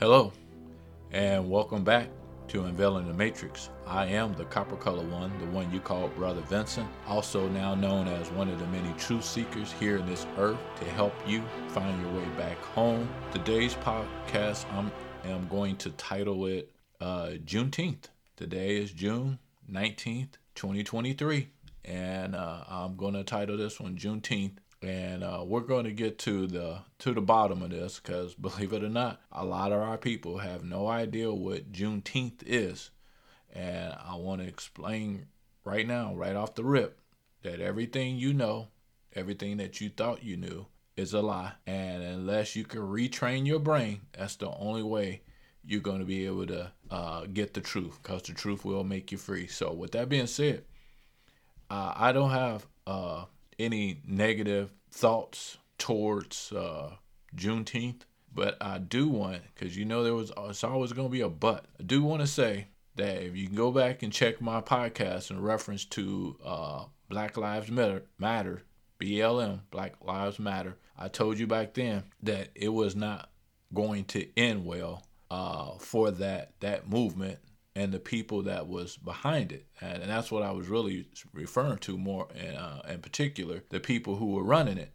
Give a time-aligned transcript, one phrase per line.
[0.00, 0.32] Hello,
[1.12, 2.08] and welcome back
[2.48, 3.70] to Unveiling the Matrix.
[3.86, 8.08] I am the copper color one, the one you call Brother Vincent, also now known
[8.08, 12.02] as one of the many truth seekers here in this earth to help you find
[12.02, 13.08] your way back home.
[13.30, 14.90] Today's podcast, I'm,
[15.24, 18.06] I'm going to title it uh, Juneteenth.
[18.36, 19.38] Today is June
[19.70, 21.50] 19th, 2023,
[21.84, 26.18] and uh, I'm going to title this one Juneteenth and uh, we're going to get
[26.18, 29.80] to the to the bottom of this because believe it or not a lot of
[29.80, 32.90] our people have no idea what juneteenth is.
[33.52, 35.26] And i want to explain
[35.64, 37.00] right now right off the rip
[37.42, 38.68] that everything you know
[39.14, 40.66] everything that you thought you knew
[40.96, 41.52] is a lie.
[41.66, 45.22] And unless you can retrain your brain that's the only way
[45.66, 49.10] you're going to be able to uh, get the truth because the truth will make
[49.10, 49.46] you free.
[49.46, 50.64] So with that being said
[51.70, 53.24] uh, i don't have uh,
[53.58, 56.90] any negative thoughts towards uh,
[57.36, 61.20] Juneteenth, but I do want, because you know there was, it's always going to be
[61.20, 61.66] a but.
[61.78, 65.30] I do want to say that if you can go back and check my podcast
[65.30, 68.62] in reference to uh, Black Lives Matter, Matter,
[69.00, 73.30] BLM, Black Lives Matter, I told you back then that it was not
[73.72, 77.38] going to end well uh, for that that movement
[77.76, 79.66] and the people that was behind it.
[79.80, 83.80] And, and that's what i was really referring to more in, uh, in particular the
[83.80, 84.92] people who were running it.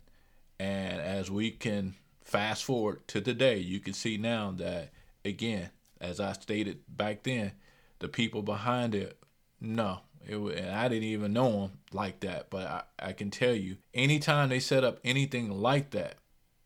[0.59, 4.91] And as we can fast forward to today you can see now that
[5.25, 5.69] again
[5.99, 7.51] as i stated back then
[7.97, 9.17] the people behind it
[9.59, 12.49] no it, and i didn't even know them like that.
[12.49, 16.15] But I, I can tell you anytime they set up anything like that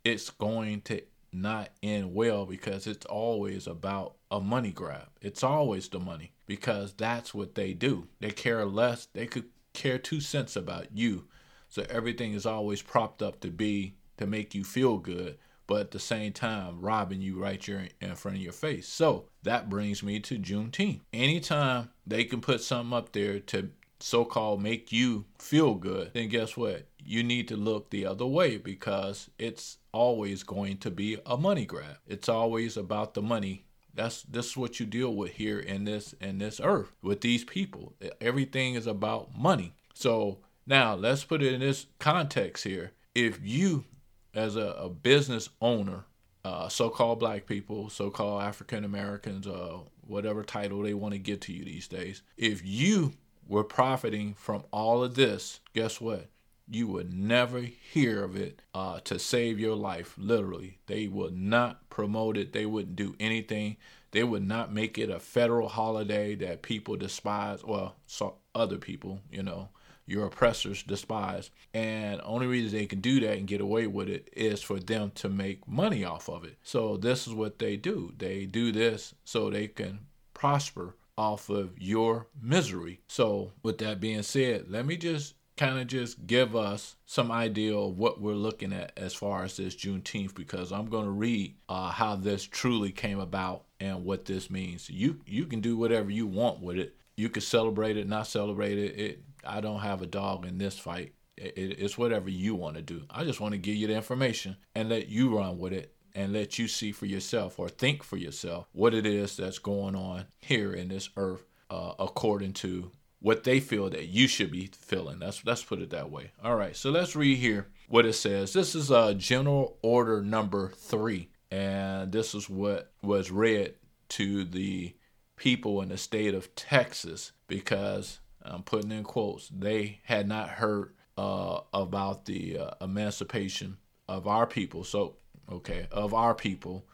[0.04, 1.02] it's going to
[1.34, 5.08] not end well because it's always about a money grab.
[5.22, 8.08] It's always the money because that's what they do.
[8.20, 11.26] They care less, they could care two cents about you.
[11.70, 15.92] So everything is always propped up to be to make you feel good, but at
[15.92, 18.88] the same time robbing you right here in front of your face.
[18.88, 21.02] So that brings me to Juneteenth.
[21.12, 23.72] Anytime they can put something up there to
[24.04, 26.86] so called make you feel good, then guess what?
[27.06, 31.66] You need to look the other way because it's always going to be a money
[31.66, 32.00] grab.
[32.06, 33.64] It's always about the money.
[33.94, 37.46] That's this is what you deal with here in this in this earth with these
[37.46, 37.94] people.
[38.20, 39.74] Everything is about money.
[39.94, 42.92] So now let's put it in this context here.
[43.16, 43.86] If you
[44.34, 46.04] as a, a business owner,
[46.44, 51.54] uh, so-called black people, so-called African Americans, uh, whatever title they want to give to
[51.54, 53.14] you these days, if you
[53.48, 56.28] were profiting from all of this, guess what?
[56.70, 60.80] You would never hear of it uh, to save your life, literally.
[60.88, 62.54] They would not promote it.
[62.54, 63.78] They wouldn't do anything.
[64.12, 67.64] They would not make it a federal holiday that people despise.
[67.64, 69.70] Well, so other people, you know,
[70.06, 71.50] your oppressors despise.
[71.74, 75.12] And only reason they can do that and get away with it is for them
[75.16, 76.58] to make money off of it.
[76.64, 78.14] So this is what they do.
[78.18, 80.00] They do this so they can
[80.34, 83.02] prosper off of your misery.
[83.08, 87.76] So, with that being said, let me just kind of just give us some idea
[87.78, 91.56] of what we're looking at as far as this Juneteenth because I'm going to read
[91.70, 94.90] uh, how this truly came about and what this means.
[94.90, 96.96] You you can do whatever you want with it.
[97.16, 99.00] You can celebrate it, not celebrate it.
[99.00, 101.14] it I don't have a dog in this fight.
[101.38, 103.04] It, it, it's whatever you want to do.
[103.10, 106.34] I just want to give you the information and let you run with it and
[106.34, 110.26] let you see for yourself or think for yourself what it is that's going on
[110.40, 115.20] here in this earth uh, according to what they feel that you should be feeling.
[115.20, 116.32] That's let's put it that way.
[116.44, 118.54] All right, so let's read here what it says.
[118.54, 123.76] This is uh, General Order number three, and this is what was read
[124.10, 124.94] to the
[125.38, 129.50] people in the state of Texas because I'm putting in quotes.
[129.50, 134.84] They had not heard uh, about the uh, emancipation of our people.
[134.84, 135.16] So
[135.52, 136.86] okay, of our people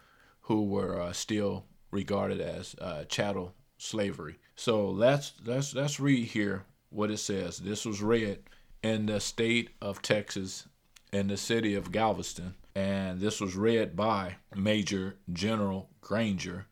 [0.42, 4.40] who were uh, still regarded as uh, chattel slavery.
[4.56, 7.60] So let's let's let's read here what it says.
[7.60, 8.40] This was read
[8.84, 10.68] in the state of Texas
[11.12, 16.68] in the city of Galveston, and this was read by Major General Granger,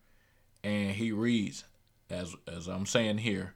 [0.64, 1.64] and he reads
[2.10, 3.56] as as I'm saying here,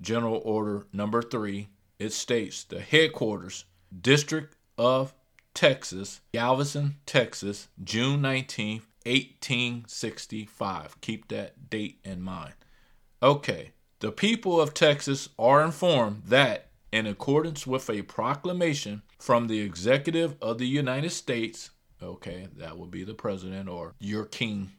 [0.00, 1.68] General Order Number Three.
[1.98, 3.66] It states the headquarters,
[4.00, 5.12] District of
[5.54, 11.00] Texas, Galveston, Texas, June 19th, 1865.
[11.00, 12.54] Keep that date in mind.
[13.22, 19.60] Okay, the people of Texas are informed that, in accordance with a proclamation from the
[19.60, 21.70] executive of the United States,
[22.02, 24.72] okay, that would be the president or your king,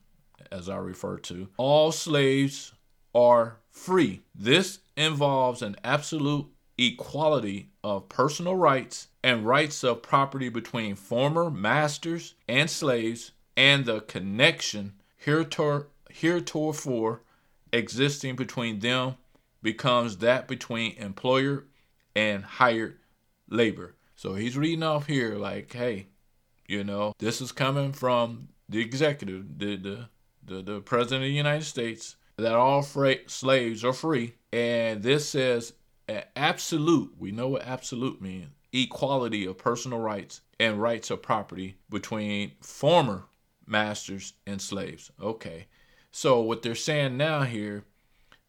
[0.52, 2.74] as I refer to, all slaves
[3.14, 4.22] are free.
[4.34, 6.48] This involves an absolute
[6.78, 14.02] equality of personal rights and rights of property between former masters and slaves, and the
[14.02, 17.22] connection heretor, heretofore
[17.72, 19.16] existing between them
[19.62, 21.66] becomes that between employer
[22.16, 22.98] and hired
[23.50, 23.96] labor.
[24.16, 26.08] So he's reading off here like, hey,
[26.68, 30.10] you know, this is coming from the executive, the the
[30.44, 34.34] the, the president of the United States, that all fra- slaves are free.
[34.52, 35.74] And this says
[36.36, 42.52] absolute, we know what absolute means, equality of personal rights and rights of property between
[42.62, 43.26] former
[43.66, 45.12] masters and slaves.
[45.22, 45.68] Okay.
[46.12, 47.84] So what they're saying now here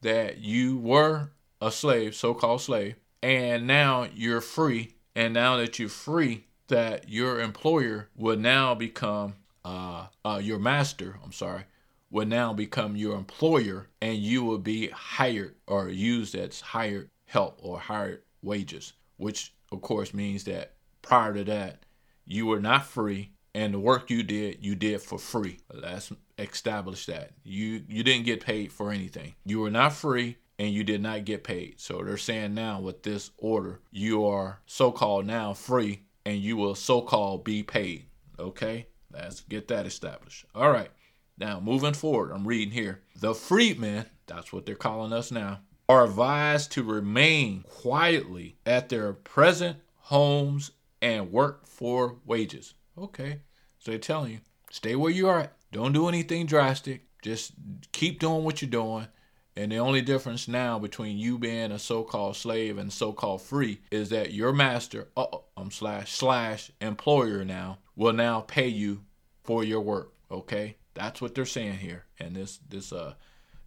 [0.01, 1.31] that you were
[1.61, 7.41] a slave, so-called slave, and now you're free, and now that you're free, that your
[7.41, 9.35] employer will now become
[9.65, 11.19] uh, uh, your master.
[11.23, 11.63] I'm sorry,
[12.11, 17.59] will now become your employer, and you will be hired or used as hired help
[17.63, 21.85] or hired wages, which of course means that prior to that,
[22.27, 25.59] you were not free and the work you did you did for free.
[25.73, 27.33] Let's establish that.
[27.43, 29.35] You you didn't get paid for anything.
[29.45, 31.81] You were not free and you did not get paid.
[31.81, 36.75] So they're saying now with this order you are so-called now free and you will
[36.75, 38.07] so-called be paid.
[38.39, 38.87] Okay?
[39.13, 40.45] Let's get that established.
[40.55, 40.91] All right.
[41.39, 43.01] Now moving forward i'm reading here.
[43.17, 45.61] The freedmen that's what they're calling us now
[45.93, 53.41] are advised to remain quietly at their present homes and work for wages Okay.
[53.79, 54.41] So they're telling you,
[54.71, 55.51] stay where you are.
[55.73, 57.05] Don't do anything drastic.
[57.23, 57.53] Just
[57.93, 59.09] keep doing what you're doing.
[59.57, 64.09] And the only difference now between you being a so-called slave and so-called free is
[64.11, 69.03] that your master, uh, um, slash slash employer now will now pay you
[69.45, 70.13] for your work.
[70.31, 73.13] Okay, that's what they're saying here, and this this uh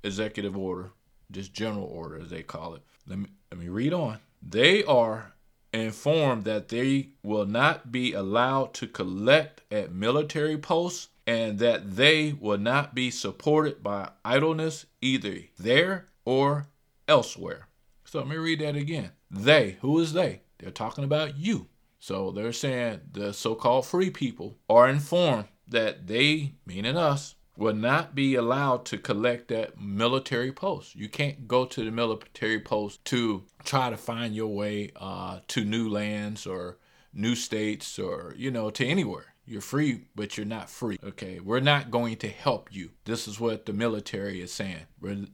[0.04, 0.92] executive order,
[1.30, 2.81] this general order as they call it.
[3.07, 4.19] Let me let me read on.
[4.42, 5.33] They are
[5.74, 12.33] informed that they will not be allowed to collect at military posts and that they
[12.33, 16.68] will not be supported by idleness either there or
[17.07, 17.68] elsewhere.
[18.06, 19.12] So let me read that again.
[19.30, 20.42] They, who is they?
[20.60, 21.68] They're talking about you.
[22.00, 27.75] So they're saying the so called free people are informed that they, meaning us, will
[27.75, 30.96] not be allowed to collect at military posts.
[30.96, 35.63] You can't go to the military post to try to find your way uh, to
[35.63, 36.78] new lands or
[37.13, 39.34] new states or, you know, to anywhere.
[39.48, 40.98] You're free, but you're not free.
[41.04, 42.92] Okay, we're not going to help you.
[43.06, 44.88] This is what the military is saying.
[45.00, 45.25] We're,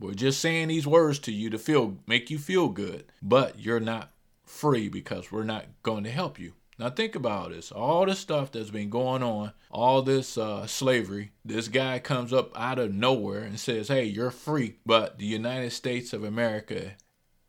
[0.00, 3.80] we're just saying these words to you to feel make you feel good, but you're
[3.80, 4.12] not
[4.44, 6.54] free because we're not going to help you.
[6.78, 7.72] Now think about this.
[7.72, 12.56] All the stuff that's been going on, all this uh, slavery, this guy comes up
[12.58, 14.76] out of nowhere and says, hey, you're free.
[14.86, 16.92] But the United States of America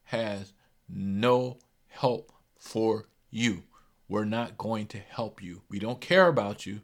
[0.06, 0.54] has
[0.88, 3.64] no help for you.
[4.08, 5.62] We're not going to help you.
[5.70, 6.82] We don't care about you.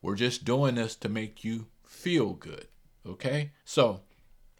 [0.00, 2.68] We're just doing this to make you feel good.
[3.04, 3.50] Okay?
[3.64, 4.02] So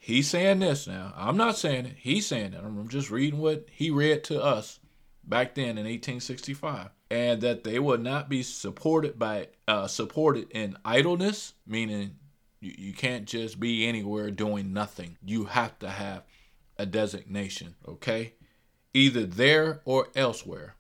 [0.01, 1.15] he's saying this now.
[1.17, 1.97] I'm not saying it.
[1.99, 2.61] He's saying it.
[2.61, 4.81] I'm just reading what he read to us
[5.25, 10.77] back then in 1865 and that they will not be supported by uh, supported in
[10.85, 12.17] idleness, meaning
[12.61, 15.17] you, you can't just be anywhere doing nothing.
[15.25, 16.25] You have to have
[16.77, 18.35] a designation, okay?
[18.95, 20.75] Either there or elsewhere.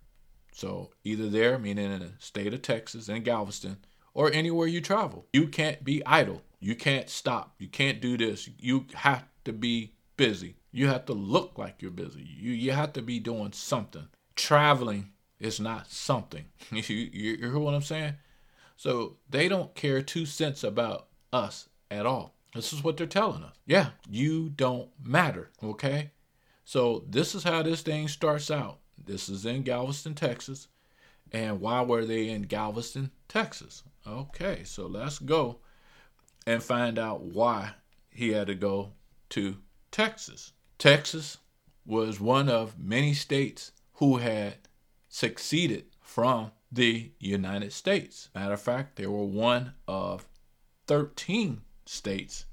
[0.52, 3.78] So either there, meaning in the state of Texas and Galveston,
[4.12, 5.26] or anywhere you travel.
[5.32, 6.42] You can't be idle.
[6.60, 7.54] You can't stop.
[7.58, 8.50] You can't do this.
[8.58, 10.56] You have to be busy.
[10.72, 12.26] You have to look like you're busy.
[12.28, 14.08] You you have to be doing something.
[14.34, 16.44] Traveling it's not something.
[16.70, 18.14] you, you, hear what I'm saying?
[18.76, 22.34] So they don't care two cents about us at all.
[22.54, 23.54] This is what they're telling us.
[23.66, 25.50] Yeah, you don't matter.
[25.62, 26.12] Okay.
[26.64, 28.78] So this is how this thing starts out.
[29.02, 30.68] This is in Galveston, Texas.
[31.32, 33.82] And why were they in Galveston, Texas?
[34.06, 35.58] Okay, so let's go
[36.46, 37.72] and find out why
[38.10, 38.92] he had to go
[39.30, 39.56] to
[39.90, 40.52] Texas.
[40.78, 41.38] Texas
[41.84, 44.56] was one of many states who had
[45.08, 48.28] succeeded from the United States.
[48.34, 50.28] Matter of fact, they were one of
[50.86, 52.44] 13 states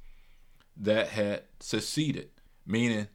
[0.78, 2.30] that had seceded,
[2.66, 3.08] meaning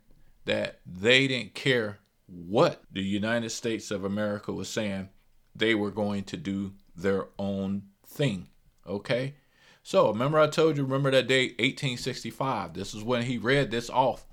[0.44, 5.08] that they didn't care what the United States of America was saying,
[5.54, 8.48] they were going to do their own thing.
[8.86, 9.34] Okay?
[9.82, 12.74] So remember I told you, remember that day, 1865.
[12.74, 14.26] This is when he read this off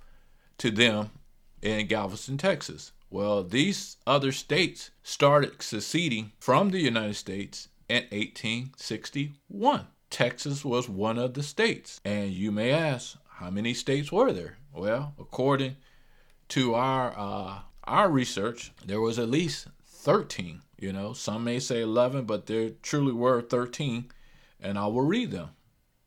[0.60, 1.12] to them
[1.62, 2.92] in Galveston, Texas.
[3.10, 9.88] Well, these other states started seceding from the United States in 1861.
[10.10, 12.02] Texas was one of the states.
[12.04, 14.58] And you may ask, how many states were there?
[14.74, 15.78] Well, according
[16.50, 20.62] to our uh, our research, there was at least 13.
[20.80, 24.12] You know, some may say 11, but there truly were 13,
[24.60, 25.50] and I will read them.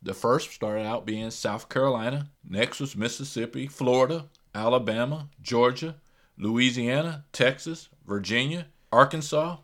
[0.02, 5.96] The first started out being South Carolina, next was Mississippi, Florida, Alabama, Georgia,
[6.40, 9.58] Louisiana, Texas, Virginia, Arkansas,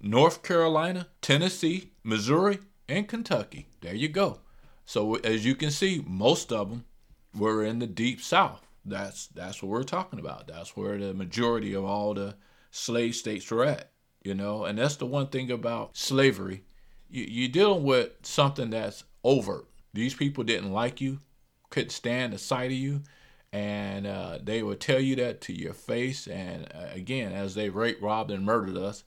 [0.00, 3.68] North Carolina, Tennessee, Missouri, and Kentucky.
[3.80, 4.40] There you go.
[4.84, 6.84] So as you can see, most of them
[7.34, 8.66] were in the deep south.
[8.84, 10.46] That's that's what we're talking about.
[10.46, 12.36] That's where the majority of all the
[12.70, 13.90] slave states were at.
[14.22, 16.64] You know, and that's the one thing about slavery.
[17.08, 19.66] You, you're dealing with something that's overt.
[19.94, 21.20] These people didn't like you,
[21.70, 23.02] couldn't stand the sight of you,
[23.52, 26.26] and uh, they would tell you that to your face.
[26.26, 29.04] And uh, again, as they raped, robbed, and murdered us,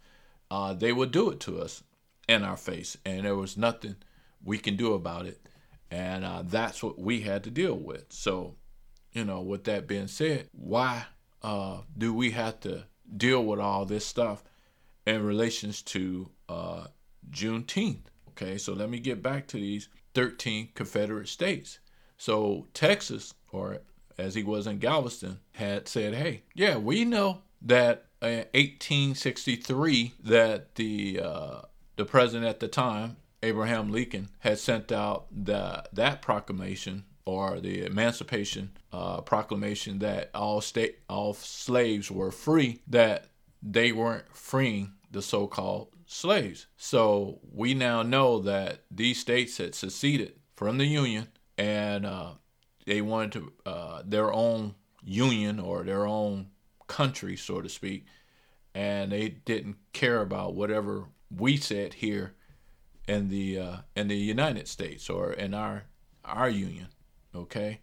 [0.50, 1.84] uh, they would do it to us
[2.28, 3.96] in our face, and there was nothing
[4.44, 5.40] we can do about it.
[5.90, 8.06] And uh, that's what we had to deal with.
[8.10, 8.56] So,
[9.12, 11.06] you know, with that being said, why
[11.44, 14.44] uh, do we have to deal with all this stuff
[15.06, 16.86] in relations to uh,
[17.30, 18.06] Juneteenth?
[18.30, 21.80] Okay, so let me get back to these 13 Confederate states.
[22.18, 23.80] So Texas, or
[24.22, 30.76] as he was in Galveston, had said, "Hey, yeah, we know that in 1863 that
[30.76, 31.62] the uh,
[31.96, 37.86] the president at the time, Abraham Lincoln, had sent out the that proclamation or the
[37.86, 42.82] Emancipation uh, Proclamation that all state all slaves were free.
[42.88, 43.28] That
[43.62, 46.68] they weren't freeing the so-called slaves.
[46.78, 52.32] So we now know that these states had seceded from the Union and uh,
[52.86, 56.48] they wanted to uh, their own union or their own
[56.88, 58.06] country, so to speak,
[58.74, 62.34] and they didn't care about whatever we said here
[63.08, 65.84] in the uh, in the United States or in our
[66.26, 66.88] our union.
[67.34, 67.80] Okay,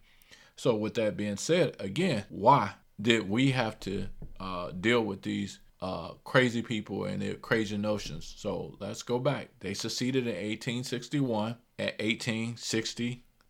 [0.56, 4.08] so with that being said, again, why did we have to
[4.40, 8.34] uh, deal with these uh, crazy people and their crazy notions?
[8.36, 9.48] So let's go back.
[9.60, 11.56] They seceded in 1861.
[11.80, 11.96] At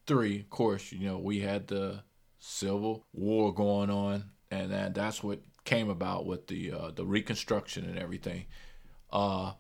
[0.09, 2.03] 1863, of course, you know we had the
[2.39, 7.85] Civil War going on, and then that's what came about with the uh, the Reconstruction
[7.85, 8.47] and everything.
[9.11, 9.53] Uh,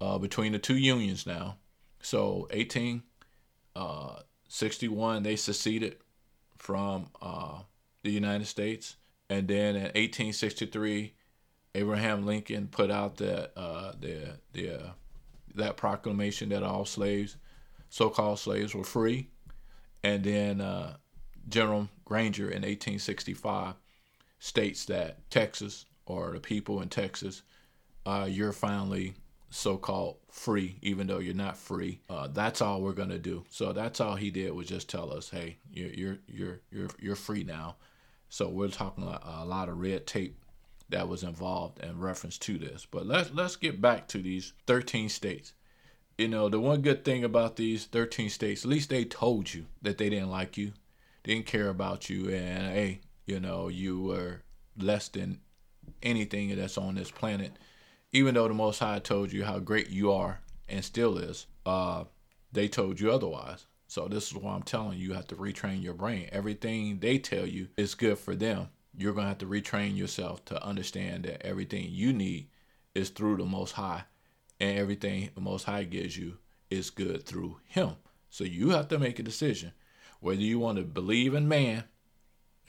[0.00, 1.56] uh, between the two unions now.
[2.00, 5.96] So 1861, uh, they seceded
[6.56, 7.60] from uh,
[8.02, 8.96] the United States,
[9.28, 11.14] and then in 1863,
[11.74, 14.94] Abraham Lincoln put out the uh, the the
[15.54, 17.36] that proclamation that all slaves,
[17.88, 19.28] so-called slaves, were free,
[20.02, 20.96] and then uh,
[21.48, 23.74] General Granger in 1865
[24.38, 27.42] states that Texas or the people in Texas,
[28.26, 29.14] you're finally
[29.50, 32.00] so-called free, even though you're not free.
[32.08, 33.44] Uh, that's all we're gonna do.
[33.50, 37.16] So that's all he did was just tell us, hey, you're you're you're you're, you're
[37.16, 37.76] free now.
[38.28, 40.38] So we're talking a lot of red tape
[40.90, 42.86] that was involved in reference to this.
[42.90, 45.52] But let's let's get back to these 13 states.
[46.18, 49.66] You know, the one good thing about these 13 states, at least they told you
[49.82, 50.72] that they didn't like you,
[51.22, 54.42] didn't care about you, and hey, you know, you were
[54.76, 55.40] less than
[56.02, 57.52] anything that's on this planet
[58.12, 62.04] even though the Most High told you how great you are and still is, uh,
[62.52, 63.66] they told you otherwise.
[63.86, 66.28] So this is why I'm telling you, you have to retrain your brain.
[66.32, 68.68] Everything they tell you is good for them.
[68.96, 72.48] You're gonna have to retrain yourself to understand that everything you need
[72.94, 74.04] is through the Most High,
[74.60, 76.38] and everything the Most High gives you
[76.70, 77.96] is good through Him.
[78.30, 79.72] So you have to make a decision
[80.20, 81.84] whether you want to believe in man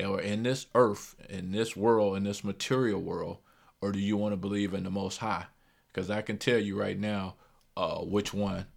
[0.04, 3.38] or in this earth, in this world, in this material world,
[3.82, 5.46] or do you want to believe in the Most High?
[5.88, 7.36] Because I can tell you right now
[7.76, 8.68] uh, which one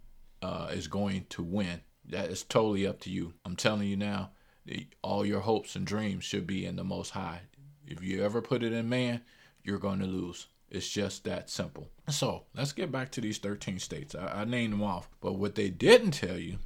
[0.41, 1.81] uh, is going to win.
[2.05, 3.33] That is totally up to you.
[3.45, 4.31] I'm telling you now,
[4.65, 7.41] that all your hopes and dreams should be in the Most High.
[7.85, 9.21] If you ever put it in man,
[9.63, 10.47] you're going to lose.
[10.73, 11.91] It's just that simple.
[12.09, 14.15] So let's get back to these 13 states.
[14.15, 15.07] I, I named them off.
[15.21, 16.57] But what they didn't tell you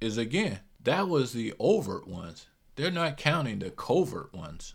[0.00, 2.46] is again, that was the overt ones.
[2.76, 4.74] They're not counting the covert ones.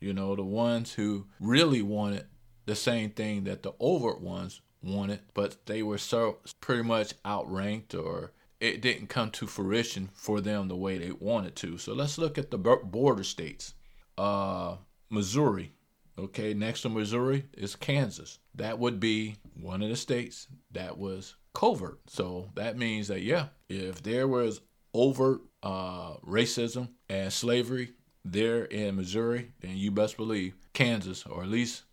[0.00, 2.26] You know, the ones who really wanted
[2.66, 7.94] the same thing that the overt ones wanted, but they were so pretty much outranked
[7.94, 11.78] or it didn't come to fruition for them the way they wanted to.
[11.78, 13.74] So let's look at the border states.
[14.18, 14.76] Uh,
[15.08, 15.72] Missouri.
[16.20, 18.40] Okay, next to Missouri is Kansas.
[18.54, 21.98] That would be one of the states that was covert.
[22.08, 24.60] So that means that, yeah, if there was
[24.92, 31.48] overt uh, racism and slavery there in Missouri, then you best believe Kansas, or at
[31.48, 31.84] least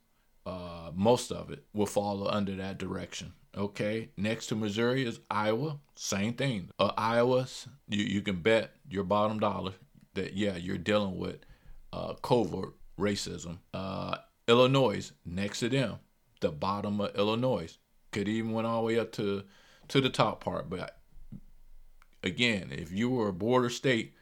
[0.45, 3.31] uh, most of it, will fall under that direction.
[3.55, 5.79] Okay, next to Missouri is Iowa.
[5.95, 6.69] Same thing.
[6.77, 6.91] Uh,
[7.87, 9.71] you, you can bet your bottom dollar
[10.15, 11.37] that, yeah, you're dealing with
[11.93, 13.59] uh, covert racism.
[13.73, 15.97] Uh, Illinois, next to them,
[16.39, 17.77] the bottom of Illinois.
[18.11, 19.43] Could even went all the way up to
[19.89, 20.97] to the top part, but
[22.23, 24.13] again, if you were a border state,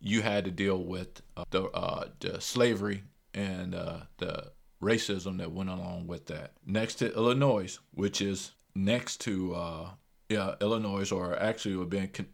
[0.00, 5.52] you had to deal with uh, the, uh, the slavery and uh, the racism that
[5.52, 6.52] went along with that.
[6.66, 9.88] Next to Illinois, which is next to uh,
[10.28, 12.26] yeah Illinois, or actually would be K-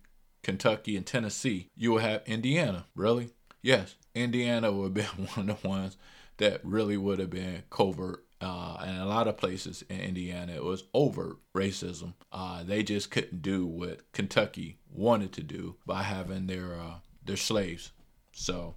[0.42, 1.68] Kentucky and Tennessee.
[1.76, 2.86] You will have Indiana.
[2.94, 3.30] Really?
[3.62, 5.96] Yes, Indiana would have been one of the ones
[6.38, 8.24] that really would have been covert.
[8.40, 12.14] Uh, and a lot of places in Indiana, it was overt racism.
[12.30, 16.94] Uh, they just couldn't do what Kentucky wanted to do by having their uh,
[17.24, 17.90] their slaves.
[18.32, 18.76] So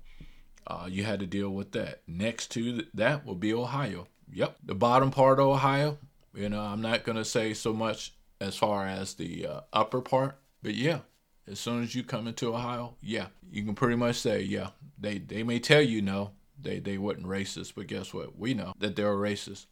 [0.66, 2.02] uh, you had to deal with that.
[2.08, 4.08] Next to that will be Ohio.
[4.34, 6.00] Yep, the bottom part of Ohio.
[6.34, 10.40] You know, I'm not gonna say so much as far as the uh, upper part,
[10.64, 11.00] but yeah,
[11.48, 15.18] as soon as you come into Ohio, yeah, you can pretty much say, yeah, they
[15.18, 18.38] they may tell you no, they they weren't racist, but guess what?
[18.38, 19.66] We know that they're racist.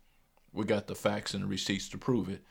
[0.51, 2.43] We got the facts and the receipts to prove it,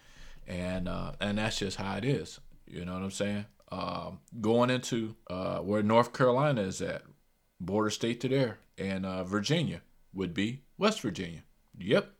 [0.47, 2.41] and uh, and that's just how it is.
[2.67, 3.47] You know what I'm saying?
[3.71, 7.03] Uh, going into uh, where North Carolina is at,
[7.61, 9.83] border state to there, and uh, Virginia
[10.15, 11.43] would be West Virginia.
[11.77, 12.13] Yep,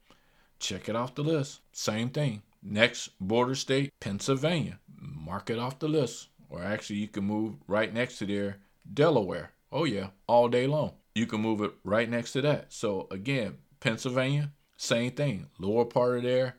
[0.59, 1.61] check it off the list.
[1.73, 2.43] Same thing.
[2.63, 4.81] Next border state, Pennsylvania.
[5.01, 6.29] Mark it off the list.
[6.49, 8.59] Or actually, you can move right next to there,
[8.93, 9.53] Delaware.
[9.71, 10.93] Oh, yeah, all day long.
[11.15, 12.73] You can move it right next to that.
[12.73, 15.49] So, again, Pennsylvania, same thing.
[15.59, 16.57] Lower part of there,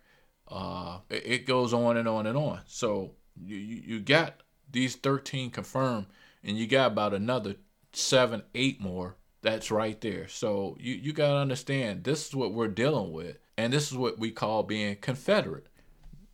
[0.48, 2.62] uh, it goes on and on and on.
[2.67, 3.12] So,
[3.43, 4.41] you, you got
[4.72, 6.08] these 13 confirmed,
[6.43, 7.55] and you got about another
[7.91, 10.27] seven, eight more that's right there.
[10.27, 13.38] So you, you got to understand this is what we're dealing with.
[13.58, 15.67] And this is what we call being Confederate.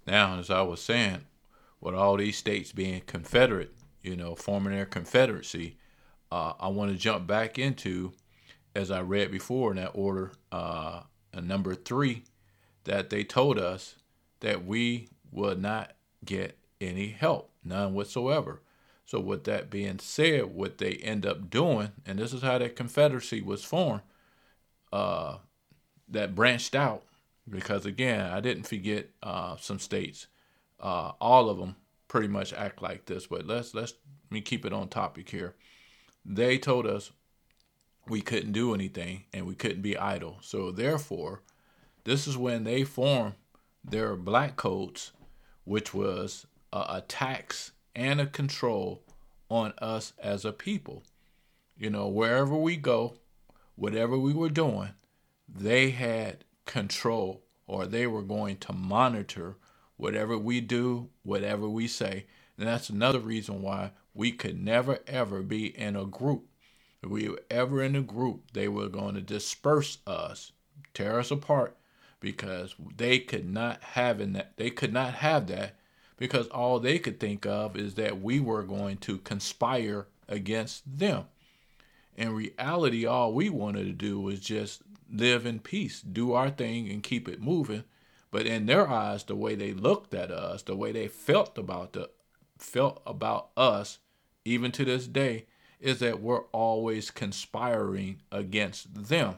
[0.06, 1.22] Now, as I was saying,
[1.86, 5.78] with all these states being Confederate, you know, forming their Confederacy,
[6.32, 8.12] uh, I want to jump back into,
[8.74, 11.02] as I read before in that order, uh,
[11.40, 12.24] number three,
[12.86, 13.98] that they told us
[14.40, 15.92] that we would not
[16.26, 18.64] get any help, none whatsoever.
[19.06, 22.76] So, with that being said, what they end up doing, and this is how that
[22.76, 24.02] Confederacy was formed,
[24.92, 25.38] uh,
[26.08, 27.04] that branched out,
[27.48, 30.26] because again, I didn't forget uh, some states.
[30.80, 31.76] Uh, all of them
[32.08, 33.94] pretty much act like this, but let's let's
[34.26, 35.56] let me keep it on topic here.
[36.26, 37.12] They told us
[38.08, 40.38] we couldn't do anything and we couldn't be idle.
[40.42, 41.42] So therefore,
[42.04, 43.34] this is when they formed
[43.84, 45.12] their black codes,
[45.64, 49.04] which was a, a tax and a control
[49.50, 51.04] on us as a people.
[51.78, 53.18] You know, wherever we go,
[53.76, 54.92] whatever we were doing,
[55.48, 59.58] they had control or they were going to monitor
[59.98, 62.26] whatever we do, whatever we say.
[62.58, 66.48] And that's another reason why we could never ever be in a group.
[67.04, 70.52] If we were ever in a group, they were going to disperse us,
[70.94, 71.78] tear us apart,
[72.20, 75.76] because they could not have in that they could not have that
[76.18, 81.26] because all they could think of is that we were going to conspire against them.
[82.16, 84.82] In reality, all we wanted to do was just
[85.12, 87.84] live in peace, do our thing, and keep it moving.
[88.36, 91.94] But in their eyes, the way they looked at us, the way they felt about
[91.94, 92.10] the
[92.58, 94.00] felt about us,
[94.44, 95.46] even to this day,
[95.80, 99.36] is that we're always conspiring against them.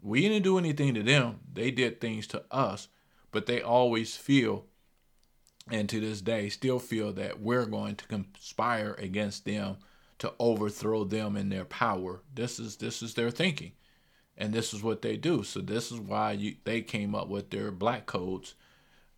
[0.00, 2.88] We didn't do anything to them; they did things to us,
[3.32, 4.64] but they always feel
[5.70, 9.76] and to this day still feel that we're going to conspire against them
[10.20, 12.22] to overthrow them in their power.
[12.34, 13.72] This is this is their thinking,
[14.36, 15.42] and this is what they do.
[15.42, 18.54] So this is why you, they came up with their black codes,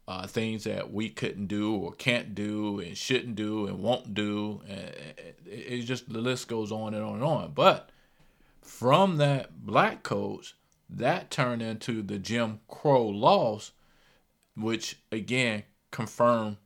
[0.06, 4.60] uh, things that we couldn't do or can't do and shouldn't do and won't do.
[4.68, 4.92] And
[5.46, 7.52] it's just the list goes on and on and on.
[7.52, 7.90] But
[8.60, 10.54] from that black codes,
[10.90, 13.72] that turned into the Jim Crow laws,
[14.56, 16.58] which again confirm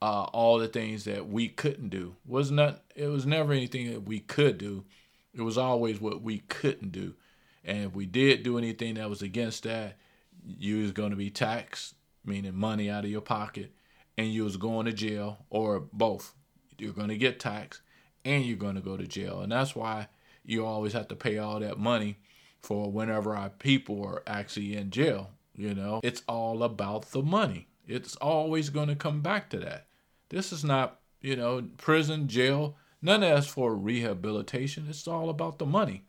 [0.00, 2.16] uh, all the things that we couldn't do.
[2.26, 4.84] Was not it was never anything that we could do.
[5.32, 7.14] It was always what we couldn't do.
[7.64, 9.96] And if we did do anything that was against that,
[10.44, 11.94] you was going to be taxed,
[12.24, 13.72] meaning money out of your pocket,
[14.18, 16.34] and you was going to jail or both.
[16.78, 17.82] You're going to get taxed
[18.24, 19.40] and you're going to go to jail.
[19.40, 20.08] And that's why
[20.44, 22.18] you always have to pay all that money
[22.60, 25.30] for whenever our people are actually in jail.
[25.54, 27.68] You know, it's all about the money.
[27.86, 29.86] It's always going to come back to that.
[30.28, 32.76] This is not, you know, prison, jail.
[33.02, 34.86] None of that's for rehabilitation.
[34.88, 36.04] It's all about the money.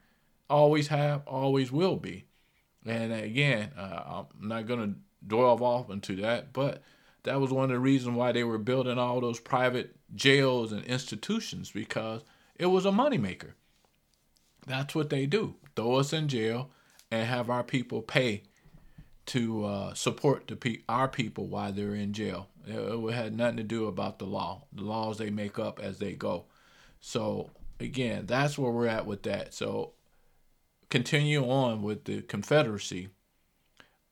[0.49, 2.25] Always have, always will be.
[2.85, 6.83] And again, uh, I'm not going to dwell off into that, but
[7.23, 10.83] that was one of the reasons why they were building all those private jails and
[10.85, 12.21] institutions because
[12.55, 13.51] it was a moneymaker.
[14.67, 16.69] That's what they do throw us in jail
[17.11, 18.43] and have our people pay
[19.25, 22.49] to uh, support the pe- our people while they're in jail.
[22.67, 24.65] It, it had nothing to do about the law.
[24.73, 26.45] The laws they make up as they go.
[26.99, 29.53] So again, that's where we're at with that.
[29.53, 29.93] So
[30.93, 33.09] continue on with the Confederacy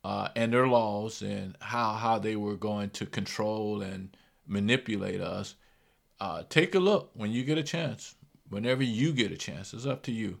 [0.02, 4.16] uh, and their laws and how how they were going to control and
[4.48, 5.54] manipulate us.
[6.18, 8.16] Uh, take a look when you get a chance.
[8.48, 10.40] Whenever you get a chance, it's up to you.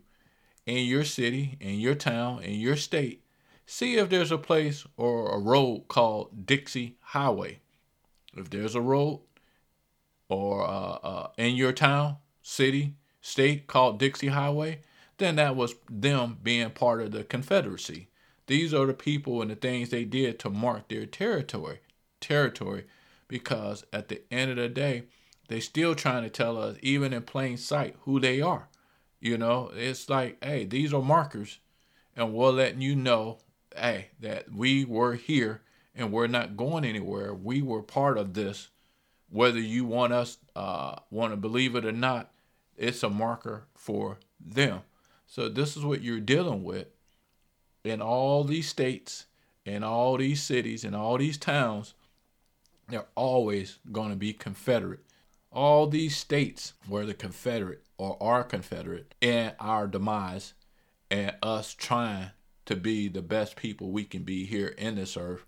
[0.66, 3.22] In your city, in your town, in your state,
[3.64, 7.60] see if there's a place or a road called Dixie Highway.
[8.36, 9.20] If there's a road
[10.28, 14.80] or uh, uh, in your town, city, state called Dixie Highway,
[15.22, 18.08] then that was them being part of the Confederacy.
[18.46, 21.80] These are the people and the things they did to mark their territory,
[22.20, 22.84] territory,
[23.28, 25.04] because at the end of the day,
[25.48, 28.68] they still trying to tell us, even in plain sight, who they are.
[29.20, 31.60] You know, it's like, hey, these are markers,
[32.16, 33.38] and we're letting you know,
[33.76, 35.62] hey, that we were here
[35.94, 37.34] and we're not going anywhere.
[37.34, 38.68] We were part of this.
[39.30, 42.32] Whether you want us uh, want to believe it or not,
[42.76, 44.80] it's a marker for them.
[45.32, 46.88] So this is what you're dealing with
[47.84, 49.24] in all these states,
[49.64, 51.94] in all these cities, in all these towns.
[52.90, 55.00] They're always going to be Confederate.
[55.50, 60.52] All these states were the Confederate or are Confederate in our demise
[61.10, 62.32] and us trying
[62.66, 65.46] to be the best people we can be here in this earth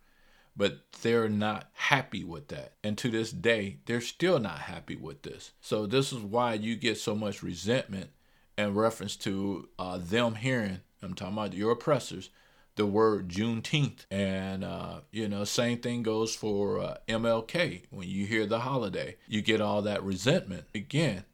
[0.57, 2.75] but they're not happy with that.
[2.85, 5.51] And to this day, they're still not happy with this.
[5.61, 8.11] So, this is why you get so much resentment
[8.57, 12.31] in reference to uh, them hearing, I'm talking about your oppressors,
[12.77, 14.07] the word Juneteenth.
[14.11, 17.83] And, uh, you know, same thing goes for uh, MLK.
[17.91, 20.65] When you hear the holiday, you get all that resentment.
[20.75, 21.25] Again,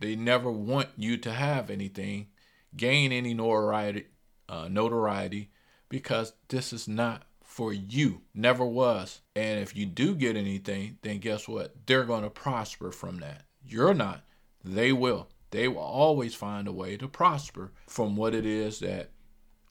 [0.00, 2.28] they never want you to have anything,
[2.76, 4.06] gain any notoriety,
[4.48, 5.50] uh, notoriety
[5.88, 8.22] because this is not for you.
[8.34, 9.20] Never was.
[9.34, 11.74] And if you do get anything, then guess what?
[11.86, 13.44] They're going to prosper from that.
[13.64, 14.24] You're not.
[14.64, 19.10] They will they will always find a way to prosper from what it is that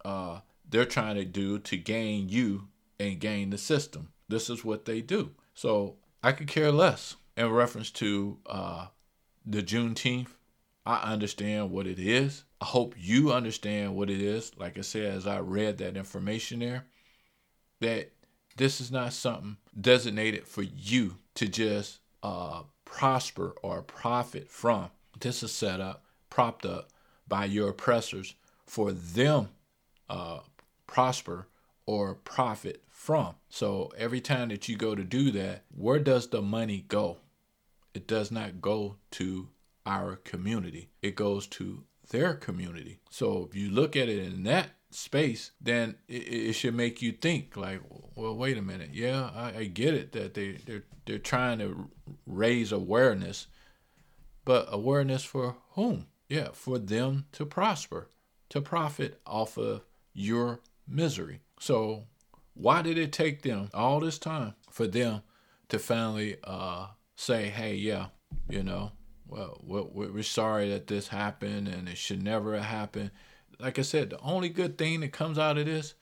[0.04, 2.68] uh, they're trying to do to gain you
[3.00, 4.10] and gain the system.
[4.28, 5.32] This is what they do.
[5.54, 8.88] So I could care less in reference to uh,
[9.46, 10.30] the Juneteenth.
[10.86, 12.46] I understand what it is.
[12.62, 14.52] I hope you understand what it is.
[14.58, 16.86] Like I said, as I read that information there,
[17.82, 18.12] that
[18.56, 24.90] this is not something designated for you to just uh, prosper or profit from.
[25.20, 26.90] This is set up, propped up
[27.28, 29.50] by your oppressors for them
[30.10, 30.40] uh,
[30.86, 31.48] prosper
[31.86, 33.36] or profit from.
[33.50, 37.18] So every time that you go to do that, where does the money go?
[37.94, 39.50] It does not go to
[39.86, 40.90] our community.
[41.02, 43.00] It goes to their community.
[43.10, 47.12] So if you look at it in that space, then it, it should make you
[47.12, 47.82] think like,
[48.16, 48.90] well, wait a minute.
[48.94, 51.90] Yeah, I, I get it that they they're they're trying to
[52.26, 53.48] raise awareness
[54.48, 56.08] but awareness for whom?
[56.30, 58.08] Yeah, for them to prosper,
[58.48, 59.82] to profit off of
[60.14, 61.42] your misery.
[61.60, 62.06] So,
[62.54, 65.22] why did it take them all this time for them
[65.68, 68.06] to finally uh, say, hey, yeah,
[68.50, 68.94] you know,
[69.28, 73.12] well, we're sorry that this happened and it should never have happened.
[73.60, 75.94] Like I said, the only good thing that comes out of this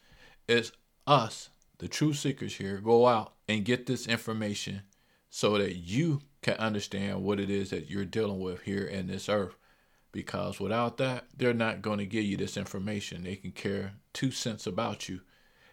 [0.48, 0.72] is
[1.08, 4.84] us, the true seekers here, go out and get this information
[5.32, 9.28] so that you can understand what it is that you're dealing with here in this
[9.28, 9.56] earth.
[10.12, 13.24] Because without that, they're not going to give you this information.
[13.24, 15.22] They can care two cents about you.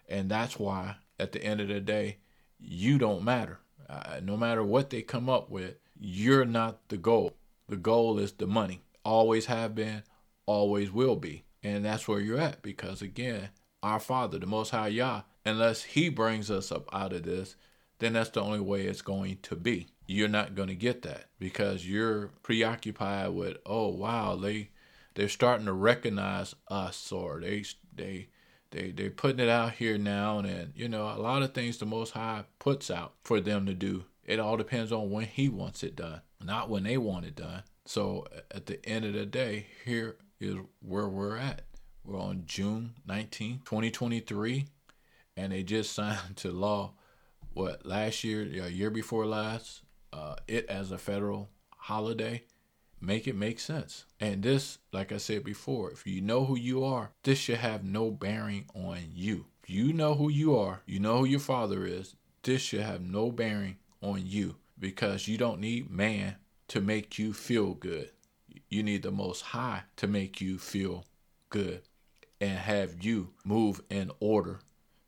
[0.09, 2.17] And that's why, at the end of the day,
[2.59, 3.61] you don't matter.
[3.87, 7.35] Uh, no matter what they come up with, you're not the goal.
[7.69, 8.81] The goal is the money.
[9.05, 10.05] Always have been,
[10.47, 11.45] always will be.
[11.63, 12.63] And that's where you're at.
[12.63, 13.51] Because again,
[13.83, 17.57] our Father, the Most High Yah, unless He brings us up out of this,
[17.99, 21.27] then that's the only way it's going to be you're not going to get that
[21.39, 24.69] because you're preoccupied with oh wow they
[25.15, 28.29] they're starting to recognize us or they they
[28.71, 30.39] they they're putting it out here now.
[30.39, 33.75] And you know a lot of things the most high puts out for them to
[33.75, 34.05] do.
[34.25, 37.63] It all depends on when he wants it done not when they want it done.
[37.85, 41.63] So at the end of the day here is where we're at.
[42.05, 44.67] We're on june 19 2023
[45.37, 46.95] and they just signed to law
[47.53, 49.82] what last year a year before last
[50.13, 52.45] uh, it as a federal holiday,
[53.01, 54.05] make it make sense.
[54.21, 57.85] And this, like I said before, if you know who you are, this should have
[57.85, 59.47] no bearing on you.
[59.63, 63.01] If you know who you are, you know who your father is, this should have
[63.01, 66.37] no bearing on you because you don't need man
[66.69, 68.11] to make you feel good.
[68.69, 71.05] You need the most high to make you feel
[71.51, 71.83] good
[72.41, 74.61] and have you move in order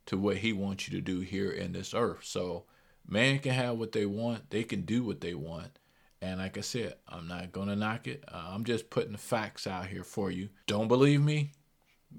[0.07, 2.21] to what he wants you to do here in this earth.
[2.23, 2.65] So
[3.07, 5.79] Man can have what they want, they can do what they want,
[6.25, 8.25] And like I said, I'm not going to knock it.
[8.27, 10.49] Uh, I'm just putting the facts out here for you.
[10.67, 11.53] Don't believe me?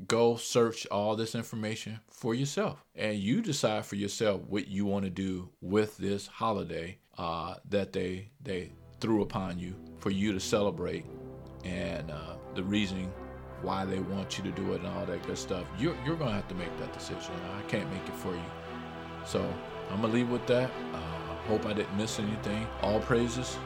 [0.07, 2.85] Go search all this information for yourself.
[2.93, 7.93] And you decide for yourself what you want to do with this holiday uh, that
[7.93, 11.05] they, they threw upon you for you to celebrate
[11.63, 13.11] and uh, the reasoning
[13.63, 15.65] why they want you to do it and all that good stuff.
[15.79, 17.33] You're, you're going to have to make that decision.
[17.57, 18.51] I can't make it for you.
[19.25, 19.51] So
[19.89, 20.71] I'm going to leave with that.
[20.93, 20.97] Uh,
[21.47, 22.67] hope I didn't miss anything.
[22.81, 23.57] All praises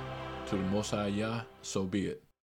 [0.47, 1.41] to the Most High Yah.
[1.61, 2.23] So be it.